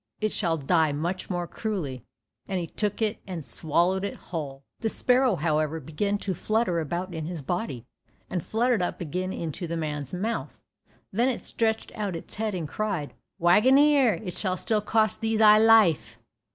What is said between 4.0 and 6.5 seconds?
it whole. The sparrow, however, began to